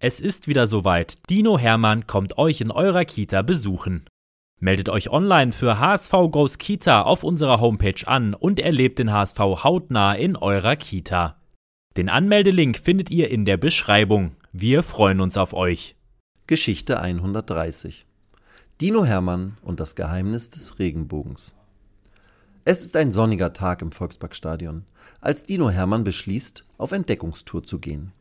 Es 0.00 0.20
ist 0.20 0.46
wieder 0.46 0.68
soweit. 0.68 1.28
Dino 1.28 1.58
Hermann 1.58 2.06
kommt 2.06 2.38
euch 2.38 2.60
in 2.60 2.70
eurer 2.70 3.04
Kita 3.04 3.42
besuchen. 3.42 4.04
Meldet 4.60 4.88
euch 4.90 5.10
online 5.10 5.50
für 5.50 5.80
HSV 5.80 6.12
Goes 6.30 6.58
Kita 6.58 7.02
auf 7.02 7.24
unserer 7.24 7.60
Homepage 7.60 8.06
an 8.06 8.34
und 8.34 8.60
erlebt 8.60 9.00
den 9.00 9.12
HSV 9.12 9.38
hautnah 9.38 10.14
in 10.14 10.36
eurer 10.36 10.76
Kita. 10.76 11.42
Den 11.96 12.08
Anmeldelink 12.08 12.78
findet 12.78 13.10
ihr 13.10 13.28
in 13.28 13.44
der 13.44 13.56
Beschreibung. 13.56 14.36
Wir 14.52 14.84
freuen 14.84 15.20
uns 15.20 15.36
auf 15.36 15.52
euch. 15.52 15.96
Geschichte 16.46 17.00
130 17.00 18.06
Dino 18.80 19.04
Hermann 19.04 19.58
und 19.62 19.80
das 19.80 19.96
Geheimnis 19.96 20.50
des 20.50 20.78
Regenbogens. 20.78 21.56
Es 22.64 22.82
ist 22.82 22.94
ein 22.94 23.10
sonniger 23.10 23.52
Tag 23.52 23.82
im 23.82 23.90
Volksparkstadion, 23.90 24.84
als 25.20 25.42
Dino 25.42 25.70
Hermann 25.70 26.04
beschließt, 26.04 26.64
auf 26.76 26.92
Entdeckungstour 26.92 27.64
zu 27.64 27.80
gehen. 27.80 28.12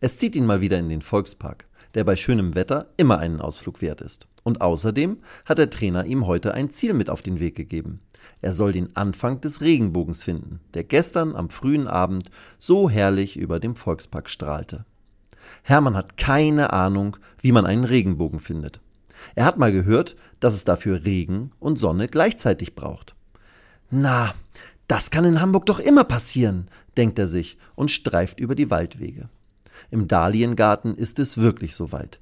Es 0.00 0.18
zieht 0.18 0.36
ihn 0.36 0.46
mal 0.46 0.60
wieder 0.60 0.78
in 0.78 0.88
den 0.88 1.02
Volkspark, 1.02 1.66
der 1.94 2.04
bei 2.04 2.16
schönem 2.16 2.54
Wetter 2.54 2.92
immer 2.96 3.18
einen 3.18 3.40
Ausflug 3.40 3.82
wert 3.82 4.00
ist. 4.00 4.28
Und 4.44 4.60
außerdem 4.60 5.18
hat 5.44 5.58
der 5.58 5.70
Trainer 5.70 6.04
ihm 6.04 6.26
heute 6.26 6.54
ein 6.54 6.70
Ziel 6.70 6.94
mit 6.94 7.10
auf 7.10 7.22
den 7.22 7.40
Weg 7.40 7.56
gegeben. 7.56 8.00
Er 8.40 8.52
soll 8.52 8.72
den 8.72 8.94
Anfang 8.96 9.40
des 9.40 9.60
Regenbogens 9.60 10.22
finden, 10.22 10.60
der 10.74 10.84
gestern 10.84 11.34
am 11.34 11.50
frühen 11.50 11.88
Abend 11.88 12.30
so 12.58 12.88
herrlich 12.88 13.36
über 13.36 13.58
dem 13.58 13.74
Volkspark 13.74 14.30
strahlte. 14.30 14.84
Hermann 15.62 15.96
hat 15.96 16.16
keine 16.16 16.72
Ahnung, 16.72 17.16
wie 17.40 17.52
man 17.52 17.66
einen 17.66 17.84
Regenbogen 17.84 18.38
findet. 18.38 18.80
Er 19.34 19.44
hat 19.44 19.58
mal 19.58 19.72
gehört, 19.72 20.14
dass 20.38 20.54
es 20.54 20.64
dafür 20.64 21.04
Regen 21.04 21.50
und 21.58 21.78
Sonne 21.78 22.06
gleichzeitig 22.06 22.76
braucht. 22.76 23.16
Na, 23.90 24.32
das 24.86 25.10
kann 25.10 25.24
in 25.24 25.40
Hamburg 25.40 25.66
doch 25.66 25.80
immer 25.80 26.04
passieren, 26.04 26.70
denkt 26.96 27.18
er 27.18 27.26
sich 27.26 27.58
und 27.74 27.90
streift 27.90 28.38
über 28.38 28.54
die 28.54 28.70
Waldwege. 28.70 29.28
Im 29.90 30.08
Dahliengarten 30.08 30.96
ist 30.96 31.18
es 31.18 31.38
wirklich 31.38 31.74
soweit. 31.74 32.20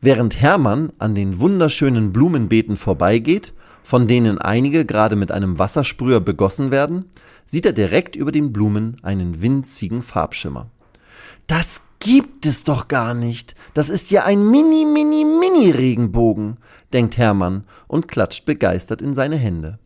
Während 0.00 0.40
Hermann 0.40 0.92
an 0.98 1.14
den 1.14 1.38
wunderschönen 1.38 2.12
Blumenbeeten 2.12 2.76
vorbeigeht, 2.76 3.54
von 3.82 4.06
denen 4.06 4.38
einige 4.38 4.84
gerade 4.84 5.16
mit 5.16 5.32
einem 5.32 5.58
Wassersprüher 5.58 6.20
begossen 6.20 6.70
werden, 6.70 7.06
sieht 7.44 7.66
er 7.66 7.72
direkt 7.72 8.16
über 8.16 8.32
den 8.32 8.52
Blumen 8.52 8.96
einen 9.02 9.42
winzigen 9.42 10.02
Farbschimmer. 10.02 10.70
Das 11.46 11.82
gibt 12.00 12.46
es 12.46 12.64
doch 12.64 12.88
gar 12.88 13.14
nicht. 13.14 13.54
Das 13.72 13.90
ist 13.90 14.10
ja 14.10 14.24
ein 14.24 14.50
mini, 14.50 14.84
mini, 14.84 15.24
mini 15.24 15.70
Regenbogen, 15.70 16.58
denkt 16.92 17.16
Hermann 17.16 17.64
und 17.86 18.08
klatscht 18.08 18.44
begeistert 18.44 19.02
in 19.02 19.14
seine 19.14 19.36
Hände. 19.36 19.78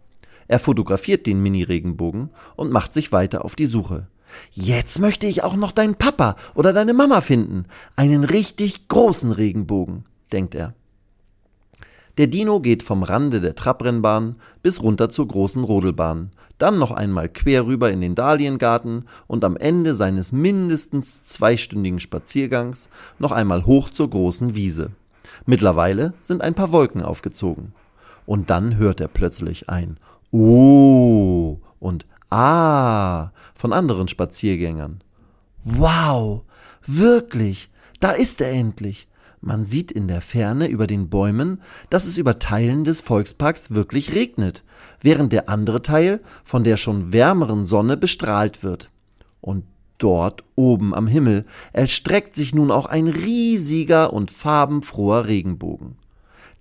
Er 0.48 0.59
fotografiert 0.59 1.27
den 1.27 1.43
Mini-Regenbogen 1.43 2.31
und 2.56 2.72
macht 2.72 2.95
sich 2.95 3.12
weiter 3.12 3.45
auf 3.45 3.55
die 3.55 3.67
Suche. 3.67 4.09
Jetzt 4.51 5.01
möchte 5.01 5.27
ich 5.27 5.45
auch 5.45 5.57
noch 5.57 5.73
deinen 5.73 5.95
Papa 5.95 6.37
oder 6.55 6.73
deine 6.73 6.95
Mama 6.95 7.21
finden. 7.21 7.67
Einen 7.97 8.25
richtig 8.25 8.89
großen 8.89 9.33
Regenbogen, 9.33 10.05
denkt 10.33 10.55
er. 10.55 10.75
Der 12.19 12.27
Dino 12.27 12.61
geht 12.61 12.83
vom 12.83 13.05
Rande 13.05 13.41
der 13.41 13.55
Trabrennbahn 13.55 14.37
bis 14.62 14.83
runter 14.83 15.09
zur 15.09 15.29
großen 15.29 15.62
Rodelbahn, 15.62 16.31
dann 16.59 16.78
noch 16.78 16.91
einmal 16.91 17.28
quer 17.28 17.66
rüber 17.66 17.91
in 17.93 18.00
den 18.00 18.16
Dahliengarten 18.16 19.05
und 19.28 19.44
am 19.44 19.56
Ende 19.56 19.94
seines 19.94 20.33
mindestens 20.33 21.22
zweistündigen 21.22 22.00
Spaziergangs 22.00 22.91
noch 23.21 23.31
einmal 23.31 23.65
hoch 23.65 23.91
zur 23.91 24.10
großen 24.10 24.56
Wiese. 24.56 24.91
Mittlerweile 25.47 26.12
sind 26.21 26.43
ein 26.43 26.55
paar 26.55 26.72
Wolken 26.72 27.03
aufgezogen. 27.03 27.72
Und 28.27 28.50
dann 28.50 28.77
hört 28.77 29.00
er 29.00 29.09
plötzlich 29.09 29.69
ein 29.69 29.99
Oh 30.31 31.59
und 31.78 32.05
Ah 32.31 33.31
von 33.59 33.72
anderen 33.72 34.09
Spaziergängern. 34.09 35.03
Wow, 35.65 36.43
wirklich, 36.87 37.71
da 38.00 38.12
ist 38.12 38.41
er 38.41 38.53
endlich. 38.53 39.09
Man 39.41 39.65
sieht 39.65 39.93
in 39.93 40.09
der 40.09 40.21
Ferne 40.21 40.69
über 40.69 40.87
den 40.87 41.11
Bäumen, 41.11 41.61
dass 41.91 42.06
es 42.06 42.19
über 42.19 42.39
Teilen 42.39 42.84
des 42.84 43.00
Volksparks 43.00 43.72
wirklich 43.72 44.15
regnet, 44.15 44.65
während 45.00 45.33
der 45.33 45.49
andere 45.49 45.83
Teil 45.83 46.21
von 46.44 46.65
der 46.65 46.77
schon 46.77 47.12
wärmeren 47.12 47.65
Sonne 47.65 47.97
bestrahlt 47.97 48.62
wird. 48.62 48.91
Und 49.41 49.65
dort 49.99 50.45
oben 50.55 50.95
am 50.95 51.06
Himmel 51.06 51.45
erstreckt 51.72 52.34
sich 52.34 52.55
nun 52.55 52.71
auch 52.71 52.87
ein 52.87 53.09
riesiger 53.09 54.12
und 54.12 54.31
farbenfroher 54.31 55.27
Regenbogen. 55.27 55.97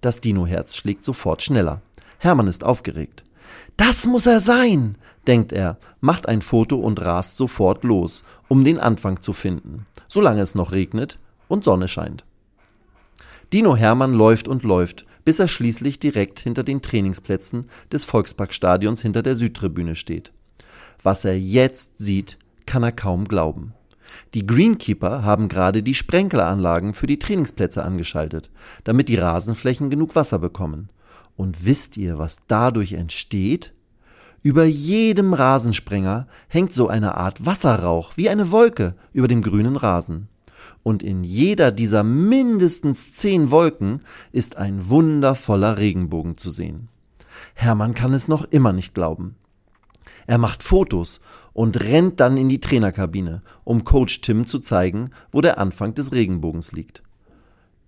Das 0.01 0.21
Dinoherz 0.21 0.75
schlägt 0.75 1.03
sofort 1.03 1.41
schneller. 1.41 1.81
Hermann 2.19 2.47
ist 2.47 2.63
aufgeregt. 2.63 3.23
Das 3.77 4.07
muss 4.07 4.25
er 4.25 4.39
sein, 4.39 4.97
denkt 5.27 5.51
er, 5.51 5.77
macht 5.99 6.27
ein 6.27 6.41
Foto 6.41 6.77
und 6.77 7.03
rast 7.05 7.37
sofort 7.37 7.83
los, 7.83 8.23
um 8.47 8.63
den 8.63 8.79
Anfang 8.79 9.21
zu 9.21 9.33
finden, 9.33 9.85
solange 10.07 10.41
es 10.41 10.55
noch 10.55 10.71
regnet 10.71 11.19
und 11.47 11.63
Sonne 11.63 11.87
scheint. 11.87 12.25
Dino 13.53 13.75
Hermann 13.75 14.13
läuft 14.13 14.47
und 14.47 14.63
läuft, 14.63 15.05
bis 15.23 15.39
er 15.39 15.47
schließlich 15.47 15.99
direkt 15.99 16.39
hinter 16.39 16.63
den 16.63 16.81
Trainingsplätzen 16.81 17.69
des 17.91 18.05
Volksparkstadions 18.05 19.01
hinter 19.01 19.21
der 19.21 19.35
Südtribüne 19.35 19.95
steht. 19.95 20.31
Was 21.03 21.25
er 21.25 21.37
jetzt 21.37 21.97
sieht, 21.97 22.37
kann 22.65 22.83
er 22.83 22.91
kaum 22.91 23.25
glauben. 23.25 23.73
Die 24.33 24.45
Greenkeeper 24.45 25.23
haben 25.23 25.47
gerade 25.47 25.83
die 25.83 25.93
Sprenkelanlagen 25.93 26.93
für 26.93 27.07
die 27.07 27.19
Trainingsplätze 27.19 27.83
angeschaltet, 27.83 28.51
damit 28.83 29.09
die 29.09 29.15
Rasenflächen 29.15 29.89
genug 29.89 30.15
Wasser 30.15 30.39
bekommen. 30.39 30.89
Und 31.37 31.65
wisst 31.65 31.95
ihr, 31.95 32.17
was 32.17 32.47
dadurch 32.47 32.93
entsteht? 32.93 33.73
Über 34.41 34.65
jedem 34.65 35.33
Rasensprenger 35.33 36.27
hängt 36.47 36.73
so 36.73 36.87
eine 36.87 37.15
Art 37.15 37.45
Wasserrauch, 37.45 38.17
wie 38.17 38.29
eine 38.29 38.51
Wolke, 38.51 38.95
über 39.13 39.27
dem 39.27 39.41
grünen 39.41 39.75
Rasen. 39.75 40.27
Und 40.83 41.03
in 41.03 41.23
jeder 41.23 41.71
dieser 41.71 42.03
mindestens 42.03 43.13
zehn 43.13 43.51
Wolken 43.51 44.01
ist 44.31 44.57
ein 44.57 44.89
wundervoller 44.89 45.77
Regenbogen 45.77 46.37
zu 46.37 46.49
sehen. 46.49 46.89
Hermann 47.53 47.93
kann 47.93 48.13
es 48.13 48.27
noch 48.27 48.45
immer 48.45 48.73
nicht 48.73 48.93
glauben. 48.93 49.35
Er 50.25 50.37
macht 50.37 50.63
Fotos 50.63 51.19
und 51.53 51.81
rennt 51.81 52.19
dann 52.19 52.37
in 52.37 52.49
die 52.49 52.59
Trainerkabine, 52.59 53.41
um 53.63 53.83
Coach 53.83 54.21
Tim 54.21 54.45
zu 54.45 54.59
zeigen, 54.59 55.11
wo 55.31 55.41
der 55.41 55.57
Anfang 55.57 55.93
des 55.93 56.13
Regenbogens 56.13 56.71
liegt. 56.71 57.03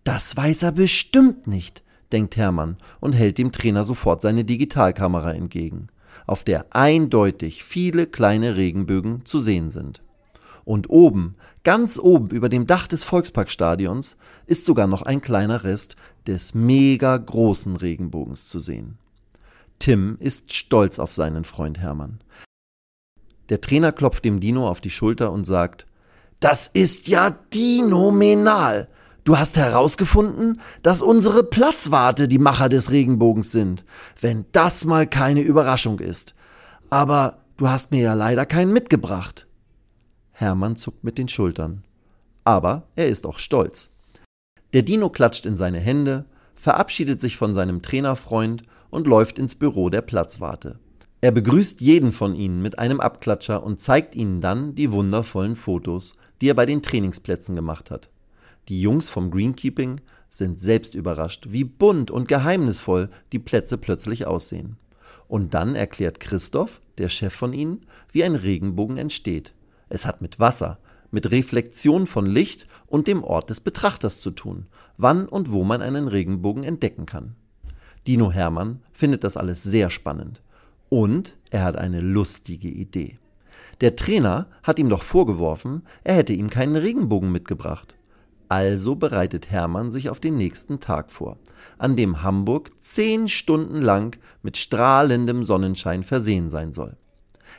Das 0.03 0.35
weiß 0.35 0.63
er 0.63 0.71
bestimmt 0.71 1.47
nicht, 1.47 1.83
denkt 2.12 2.38
Hermann 2.38 2.78
und 3.00 3.14
hält 3.14 3.38
dem 3.38 3.52
Trainer 3.52 3.84
sofort 3.84 4.22
seine 4.22 4.44
Digitalkamera 4.44 5.34
entgegen, 5.34 5.88
auf 6.25 6.44
der 6.44 6.68
eindeutig 6.75 7.64
viele 7.64 8.08
kleine 8.08 8.56
Regenbögen 8.56 9.25
zu 9.25 9.40
sehen 9.40 9.70
sind. 9.70 10.02
Und 10.66 10.90
oben, 10.90 11.34
ganz 11.64 11.97
oben 11.97 12.30
über 12.30 12.47
dem 12.47 12.68
Dach 12.68 12.88
des 12.88 13.03
Volksparkstadions, 13.03 14.18
ist 14.46 14.66
sogar 14.66 14.88
noch 14.88 15.02
ein 15.02 15.22
kleiner 15.22 15.64
Rest 15.64 15.96
des 16.28 16.53
mega 16.53 17.18
großen 17.18 17.75
Regenbogens 17.75 18.50
zu 18.50 18.59
sehen. 18.59 18.97
Tim 19.80 20.18
ist 20.20 20.53
stolz 20.53 21.00
auf 21.00 21.14
seinen 21.14 21.44
Freund 21.44 21.80
Hermann. 21.80 22.20
Der 23.50 23.62
Trainer 23.62 23.91
klopft 23.91 24.26
dem 24.26 24.40
Dino 24.40 24.68
auf 24.68 24.81
die 24.81 24.91
Schulter 24.91 25.31
und 25.31 25.44
sagt, 25.44 25.88
das 26.40 26.68
ist 26.68 27.08
ja 27.08 27.31
dinominal. 27.31 28.88
Du 29.24 29.38
hast 29.38 29.57
herausgefunden, 29.57 30.59
dass 30.82 31.02
unsere 31.02 31.43
Platzwarte 31.43 32.28
die 32.28 32.40
Macher 32.40 32.70
des 32.70 32.91
Regenbogens 32.91 33.52
sind, 33.52 33.85
wenn 34.20 34.46
das 34.52 34.85
mal 34.85 35.08
keine 35.08 35.41
Überraschung 35.41 35.99
ist. 35.99 36.35
Aber 36.90 37.40
du 37.58 37.70
hast 37.70 37.91
mir 37.91 38.02
ja 38.02 38.14
leider 38.14 38.46
keinen 38.46 38.73
mitgebracht. 38.73 39.47
Hermann 40.32 40.76
zuckt 40.78 41.03
mit 41.03 41.17
den 41.17 41.28
Schultern. 41.28 41.84
Aber 42.43 42.88
er 42.96 43.08
ist 43.08 43.28
auch 43.28 43.40
stolz. 43.40 43.91
Der 44.73 44.84
Dino 44.84 45.09
klatscht 45.09 45.46
in 45.46 45.58
seine 45.58 45.79
Hände, 45.79 46.26
verabschiedet 46.55 47.20
sich 47.20 47.38
von 47.38 47.53
seinem 47.53 47.82
Trainerfreund 47.82 48.64
und 48.90 49.08
läuft 49.08 49.38
ins 49.38 49.55
Büro 49.55 49.90
der 49.90 50.02
Platzwarte. 50.02 50.79
Er 51.22 51.32
begrüßt 51.32 51.82
jeden 51.82 52.14
von 52.14 52.35
ihnen 52.35 52.61
mit 52.61 52.79
einem 52.79 53.02
Abklatscher 53.02 53.61
und 53.64 53.82
zeigt 53.82 54.16
ihnen 54.16 54.40
dann 54.40 54.76
die 54.76 54.91
wundervollen 54.91 55.58
Fotos, 55.58 56.16
die 56.41 56.49
er 56.49 56.53
bei 56.53 56.66
den 56.66 56.82
Trainingsplätzen 56.82 57.55
gemacht 57.55 57.91
hat. 57.91 58.09
Die 58.69 58.81
Jungs 58.81 59.09
vom 59.09 59.31
Greenkeeping 59.31 59.99
sind 60.27 60.59
selbst 60.59 60.93
überrascht, 60.93 61.47
wie 61.49 61.63
bunt 61.63 62.11
und 62.11 62.27
geheimnisvoll 62.27 63.09
die 63.31 63.39
Plätze 63.39 63.79
plötzlich 63.79 64.27
aussehen. 64.27 64.77
Und 65.27 65.55
dann 65.55 65.73
erklärt 65.73 66.19
Christoph, 66.19 66.79
der 66.99 67.09
Chef 67.09 67.33
von 67.33 67.51
ihnen, 67.51 67.81
wie 68.11 68.23
ein 68.23 68.35
Regenbogen 68.35 68.97
entsteht. 68.97 69.53
Es 69.89 70.05
hat 70.05 70.21
mit 70.21 70.39
Wasser, 70.39 70.77
mit 71.09 71.31
Reflexion 71.31 72.05
von 72.05 72.27
Licht 72.27 72.67
und 72.85 73.07
dem 73.07 73.23
Ort 73.23 73.49
des 73.49 73.59
Betrachters 73.59 74.21
zu 74.21 74.29
tun, 74.29 74.67
wann 74.97 75.27
und 75.27 75.51
wo 75.51 75.63
man 75.63 75.81
einen 75.81 76.07
Regenbogen 76.07 76.63
entdecken 76.63 77.07
kann. 77.07 77.35
Dino 78.05 78.31
Hermann 78.31 78.81
findet 78.91 79.23
das 79.23 79.35
alles 79.35 79.63
sehr 79.63 79.89
spannend. 79.89 80.43
Und 80.89 81.37
er 81.49 81.63
hat 81.63 81.75
eine 81.75 82.01
lustige 82.01 82.69
Idee. 82.69 83.17
Der 83.81 83.95
Trainer 83.95 84.47
hat 84.61 84.77
ihm 84.77 84.89
doch 84.89 85.03
vorgeworfen, 85.03 85.83
er 86.03 86.16
hätte 86.16 86.33
ihm 86.33 86.51
keinen 86.51 86.75
Regenbogen 86.75 87.31
mitgebracht. 87.31 87.95
Also 88.49 88.96
bereitet 88.96 89.51
Hermann 89.51 89.91
sich 89.91 90.09
auf 90.09 90.19
den 90.19 90.35
nächsten 90.35 90.79
Tag 90.79 91.11
vor, 91.11 91.37
an 91.78 91.96
dem 91.96 92.23
Hamburg 92.23 92.72
zehn 92.79 93.28
Stunden 93.28 93.79
lang 93.79 94.17
mit 94.41 94.57
strahlendem 94.57 95.43
Sonnenschein 95.43 96.03
versehen 96.03 96.49
sein 96.49 96.72
soll. 96.72 96.97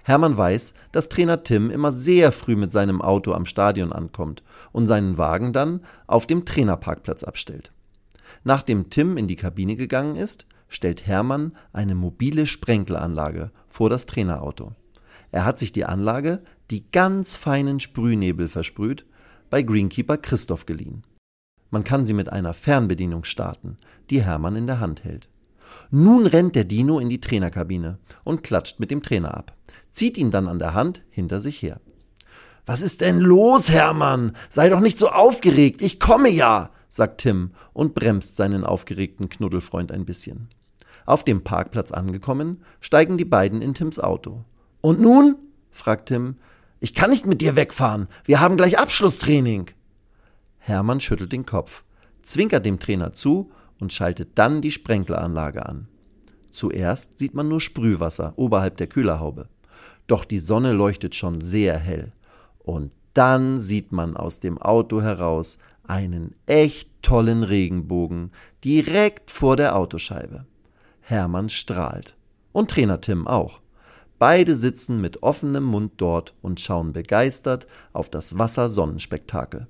Hermann 0.02 0.36
weiß, 0.36 0.74
dass 0.90 1.08
Trainer 1.08 1.44
Tim 1.44 1.70
immer 1.70 1.92
sehr 1.92 2.32
früh 2.32 2.56
mit 2.56 2.72
seinem 2.72 3.00
Auto 3.02 3.32
am 3.32 3.46
Stadion 3.46 3.92
ankommt 3.92 4.42
und 4.72 4.88
seinen 4.88 5.16
Wagen 5.16 5.52
dann 5.52 5.80
auf 6.08 6.26
dem 6.26 6.44
Trainerparkplatz 6.44 7.22
abstellt. 7.22 7.72
Nachdem 8.42 8.90
Tim 8.90 9.16
in 9.16 9.28
die 9.28 9.36
Kabine 9.36 9.76
gegangen 9.76 10.16
ist, 10.16 10.46
stellt 10.68 11.06
Hermann 11.06 11.52
eine 11.72 11.94
mobile 11.94 12.46
Sprenkleranlage 12.46 13.52
vor 13.68 13.90
das 13.90 14.06
Trainerauto. 14.06 14.72
Er 15.30 15.44
hat 15.44 15.58
sich 15.58 15.70
die 15.70 15.84
Anlage, 15.84 16.42
die 16.72 16.90
ganz 16.90 17.36
feinen 17.36 17.78
Sprühnebel 17.78 18.48
versprüht, 18.48 19.06
bei 19.50 19.62
Greenkeeper 19.62 20.16
Christoph 20.16 20.64
geliehen. 20.64 21.02
Man 21.70 21.84
kann 21.84 22.04
sie 22.04 22.14
mit 22.14 22.32
einer 22.32 22.54
Fernbedienung 22.54 23.24
starten, 23.24 23.76
die 24.08 24.22
Hermann 24.22 24.56
in 24.56 24.66
der 24.66 24.80
Hand 24.80 25.04
hält. 25.04 25.28
Nun 25.90 26.26
rennt 26.26 26.56
der 26.56 26.64
Dino 26.64 26.98
in 26.98 27.08
die 27.08 27.20
Trainerkabine 27.20 27.98
und 28.24 28.42
klatscht 28.42 28.80
mit 28.80 28.90
dem 28.90 29.02
Trainer 29.02 29.36
ab, 29.36 29.54
zieht 29.92 30.18
ihn 30.18 30.30
dann 30.30 30.48
an 30.48 30.58
der 30.58 30.74
Hand 30.74 31.02
hinter 31.10 31.38
sich 31.38 31.62
her. 31.62 31.80
Was 32.66 32.82
ist 32.82 33.00
denn 33.00 33.20
los, 33.20 33.70
Hermann? 33.70 34.32
Sei 34.48 34.68
doch 34.68 34.80
nicht 34.80 34.98
so 34.98 35.08
aufgeregt, 35.08 35.82
ich 35.82 35.98
komme 35.98 36.28
ja, 36.28 36.70
sagt 36.88 37.22
Tim 37.22 37.52
und 37.72 37.94
bremst 37.94 38.36
seinen 38.36 38.64
aufgeregten 38.64 39.28
Knuddelfreund 39.28 39.92
ein 39.92 40.04
bisschen. 40.04 40.48
Auf 41.06 41.24
dem 41.24 41.42
Parkplatz 41.42 41.92
angekommen, 41.92 42.62
steigen 42.80 43.16
die 43.16 43.24
beiden 43.24 43.62
in 43.62 43.74
Tims 43.74 43.98
Auto. 43.98 44.44
Und 44.80 45.00
nun? 45.00 45.36
fragt 45.70 46.08
Tim. 46.08 46.36
Ich 46.80 46.94
kann 46.94 47.10
nicht 47.10 47.26
mit 47.26 47.42
dir 47.42 47.56
wegfahren. 47.56 48.08
Wir 48.24 48.40
haben 48.40 48.56
gleich 48.56 48.78
Abschlusstraining. 48.78 49.70
Hermann 50.58 51.00
schüttelt 51.00 51.32
den 51.32 51.44
Kopf, 51.44 51.84
zwinkert 52.22 52.64
dem 52.64 52.78
Trainer 52.78 53.12
zu 53.12 53.50
und 53.78 53.92
schaltet 53.92 54.30
dann 54.36 54.62
die 54.62 54.70
Sprenkleranlage 54.70 55.66
an. 55.66 55.88
Zuerst 56.50 57.18
sieht 57.18 57.34
man 57.34 57.48
nur 57.48 57.60
Sprühwasser 57.60 58.32
oberhalb 58.36 58.78
der 58.78 58.86
Kühlerhaube. 58.86 59.48
Doch 60.06 60.24
die 60.24 60.38
Sonne 60.38 60.72
leuchtet 60.72 61.14
schon 61.14 61.40
sehr 61.40 61.78
hell. 61.78 62.12
Und 62.58 62.92
dann 63.14 63.60
sieht 63.60 63.92
man 63.92 64.16
aus 64.16 64.40
dem 64.40 64.58
Auto 64.58 65.02
heraus 65.02 65.58
einen 65.86 66.34
echt 66.46 66.90
tollen 67.02 67.42
Regenbogen 67.42 68.30
direkt 68.64 69.30
vor 69.30 69.56
der 69.56 69.76
Autoscheibe. 69.76 70.46
Hermann 71.00 71.48
strahlt. 71.48 72.16
Und 72.52 72.70
Trainer 72.70 73.00
Tim 73.00 73.26
auch. 73.26 73.60
Beide 74.20 74.54
sitzen 74.54 75.00
mit 75.00 75.22
offenem 75.22 75.64
Mund 75.64 75.94
dort 75.96 76.34
und 76.42 76.60
schauen 76.60 76.92
begeistert 76.92 77.66
auf 77.94 78.10
das 78.10 78.38
Wassersonnenspektakel. 78.38 79.66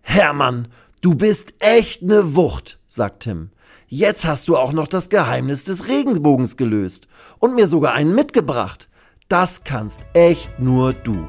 Hermann, 0.00 0.68
du 1.02 1.14
bist 1.14 1.52
echt 1.58 2.00
ne 2.00 2.34
Wucht, 2.34 2.78
sagt 2.86 3.24
Tim. 3.24 3.50
Jetzt 3.86 4.24
hast 4.24 4.48
du 4.48 4.56
auch 4.56 4.72
noch 4.72 4.88
das 4.88 5.10
Geheimnis 5.10 5.64
des 5.64 5.86
Regenbogens 5.86 6.56
gelöst 6.56 7.08
und 7.40 7.56
mir 7.56 7.68
sogar 7.68 7.92
einen 7.92 8.14
mitgebracht. 8.14 8.88
Das 9.28 9.64
kannst 9.64 10.00
echt 10.14 10.58
nur 10.58 10.94
du. 10.94 11.28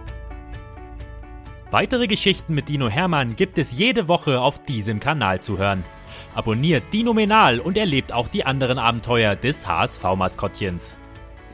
Weitere 1.72 2.08
Geschichten 2.08 2.54
mit 2.54 2.70
Dino 2.70 2.88
Hermann 2.88 3.36
gibt 3.36 3.58
es 3.58 3.74
jede 3.74 4.08
Woche 4.08 4.40
auf 4.40 4.64
diesem 4.64 5.02
Kanal 5.02 5.42
zu 5.42 5.58
hören. 5.58 5.84
Abonniert 6.34 6.84
Dino 6.94 7.14
Menal 7.14 7.60
und 7.60 7.78
erlebt 7.78 8.14
auch 8.14 8.30
die 8.30 8.46
anderen 8.46 8.80
Abenteuer 8.80 9.36
des 9.36 9.68
HSV-Maskottchens. 9.68 10.98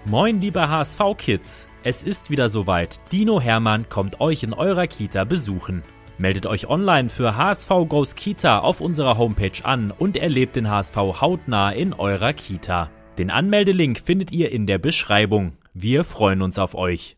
Moin, 0.07 0.39
liebe 0.39 0.69
HSV-Kids! 0.69 1.67
Es 1.83 2.03
ist 2.03 2.29
wieder 2.29 2.47
soweit. 2.47 2.99
Dino 3.11 3.41
Hermann 3.41 3.89
kommt 3.89 4.21
euch 4.21 4.43
in 4.43 4.53
eurer 4.53 4.85
Kita 4.85 5.23
besuchen. 5.23 5.81
Meldet 6.19 6.45
euch 6.45 6.69
online 6.69 7.09
für 7.09 7.35
HSV 7.35 7.69
Goes 7.89 8.13
Kita 8.13 8.59
auf 8.59 8.81
unserer 8.81 9.17
Homepage 9.17 9.63
an 9.63 9.89
und 9.89 10.15
erlebt 10.15 10.57
den 10.57 10.69
HSV 10.69 10.95
hautnah 10.95 11.71
in 11.71 11.95
eurer 11.95 12.33
Kita. 12.33 12.91
Den 13.17 13.31
Anmeldelink 13.31 13.99
findet 13.99 14.31
ihr 14.31 14.51
in 14.51 14.67
der 14.67 14.77
Beschreibung. 14.77 15.53
Wir 15.73 16.03
freuen 16.03 16.43
uns 16.43 16.59
auf 16.59 16.75
euch. 16.75 17.17